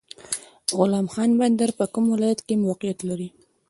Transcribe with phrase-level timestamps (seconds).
[0.77, 3.29] غلام خان بندر په کوم ولایت کې موقعیت لري؟